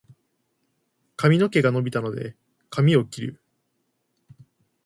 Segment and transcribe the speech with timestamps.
[1.15, 2.35] 髪の毛が伸びたので、
[2.71, 3.41] 髪を切る。